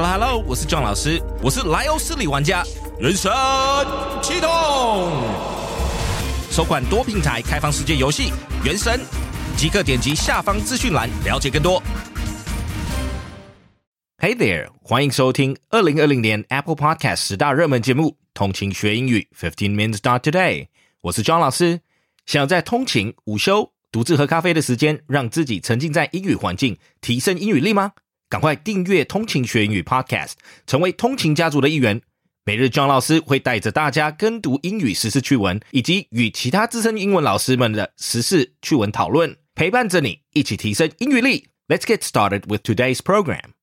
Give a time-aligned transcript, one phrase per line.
[0.00, 2.62] Hello Hello，我是壮老师，我是莱欧斯里玩家，
[3.00, 3.32] 人生
[4.22, 4.48] 启动，
[6.52, 8.30] 首款多平台开放世界游戏
[8.64, 9.00] 《原神》，
[9.56, 11.82] 即刻点击下方资讯栏了解更多。
[14.18, 20.62] Hey there，欢迎收听二零二零年 Apple Podcast 十大热门节目《通勤学英语 Fifteen Minutes Start Today》，
[21.00, 21.80] 我是庄老师。
[22.24, 27.94] 想在通勤、午休、独自喝咖啡的时间，让自己沉浸在英语环境，提升英语力吗？
[28.29, 30.33] 赶快订阅通勤学英语 Podcast，
[30.65, 32.01] 成为通勤家族的一员。
[32.45, 41.47] 每日庄老师会带着大家跟读英语时事趣闻，以及与其他资深英文老师们的时事趣闻讨论，陪伴着你一起提升英语力。
[41.69, 43.53] Let's get started with today's program.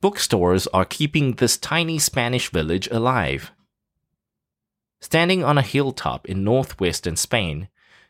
[0.00, 3.50] Bookstores are keeping this tiny Spanish village alive.
[5.07, 7.69] Standing on a hilltop in northwestern Spain,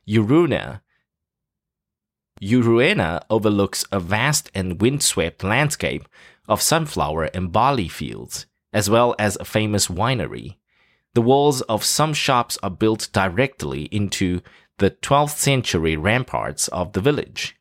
[0.10, 0.82] Uruna,
[2.42, 6.08] Urueña overlooks a vast and windswept landscape
[6.48, 10.56] of sunflower and barley fields, as well as a famous winery.
[11.14, 14.42] The walls of some shops are built directly into
[14.80, 17.56] the 12th century ramparts of the village.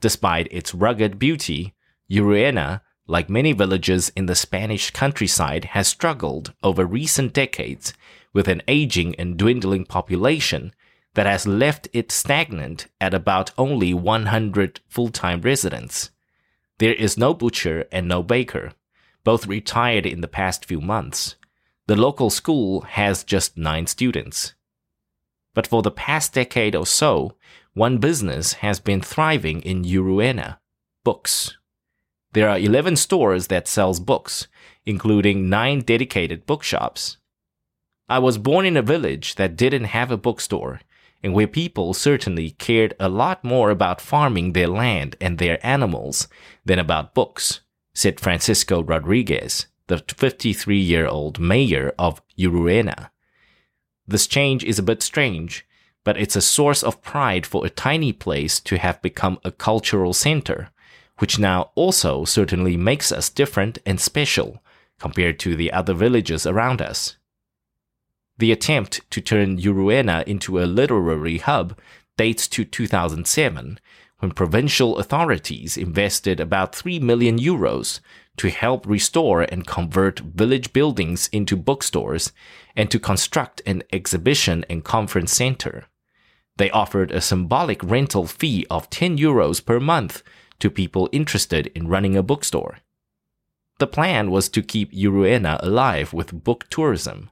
[0.00, 1.74] Despite its rugged beauty,
[2.10, 7.94] Urueña like many villages in the Spanish countryside, has struggled over recent decades
[8.36, 10.70] with an aging and dwindling population
[11.14, 16.10] that has left it stagnant at about only 100 full time residents.
[16.76, 18.72] There is no butcher and no baker,
[19.24, 21.36] both retired in the past few months.
[21.86, 24.52] The local school has just nine students.
[25.54, 27.32] But for the past decade or so,
[27.72, 30.58] one business has been thriving in Urueña
[31.04, 31.56] books.
[32.34, 34.46] There are 11 stores that sells books,
[34.84, 37.16] including 9 dedicated bookshops.
[38.08, 40.80] I was born in a village that didn't have a bookstore,
[41.22, 46.28] and where people certainly cared a lot more about farming their land and their animals
[46.64, 47.60] than about books,
[47.94, 53.10] said Francisco Rodríguez, the 53 year old mayor of Urueña.
[54.06, 55.66] This change is a bit strange,
[56.04, 60.12] but it's a source of pride for a tiny place to have become a cultural
[60.12, 60.70] center
[61.18, 64.62] which now also certainly makes us different and special
[64.98, 67.16] compared to the other villages around us.
[68.38, 71.78] The attempt to turn Urueña into a literary hub
[72.16, 73.78] dates to 2007,
[74.18, 78.00] when provincial authorities invested about 3 million euros
[78.36, 82.32] to help restore and convert village buildings into bookstores
[82.74, 85.86] and to construct an exhibition and conference center.
[86.56, 90.22] They offered a symbolic rental fee of 10 euros per month
[90.58, 92.78] to people interested in running a bookstore.
[93.78, 97.30] The plan was to keep Urueña alive with book tourism,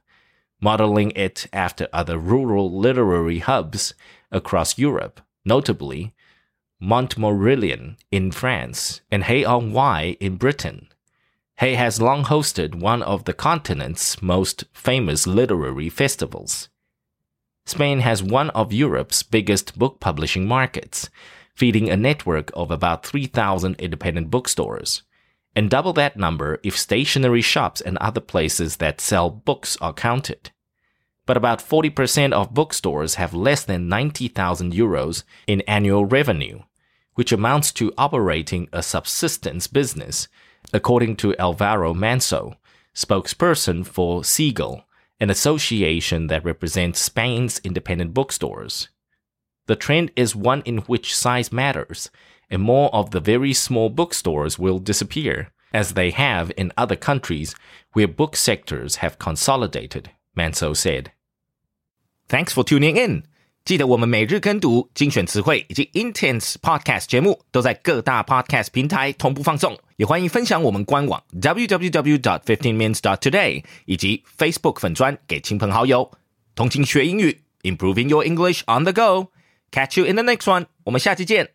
[0.61, 3.93] modeling it after other rural literary hubs
[4.31, 6.13] across Europe, notably
[6.81, 10.89] Montmorillon in France and Hay-on-Wye in Britain.
[11.57, 16.67] Hay has long hosted one of the continent's most famous literary festivals.
[17.65, 21.09] Spain has one of Europe's biggest book publishing markets,
[21.55, 25.03] feeding a network of about 3,000 independent bookstores,
[25.55, 30.51] and double that number if stationery shops and other places that sell books are counted.
[31.25, 36.59] But about 40% of bookstores have less than 90,000 euros in annual revenue,
[37.15, 40.27] which amounts to operating a subsistence business,
[40.73, 42.57] according to Alvaro Manso,
[42.93, 44.83] spokesperson for CEGAL,
[45.19, 48.89] an association that represents Spain's independent bookstores.
[49.67, 52.11] The trend is one in which size matters,
[52.49, 57.53] and more of the very small bookstores will disappear, as they have in other countries
[57.93, 61.11] where book sectors have consolidated, Manso said.
[62.27, 63.23] Thanks for tuning in.
[63.65, 76.11] 记得我们每日跟读、精选词汇以及 Intense Podcast 节目都在各大 Podcast 平台同步放送，也欢迎分享我们官网 www.dot15minutes.dot.today 以及 Facebook 粉砖给亲朋好友。
[76.53, 79.31] 通勤学英语，Improving Your English on the Go。
[79.71, 81.54] Catch you in the next one，我们下期见。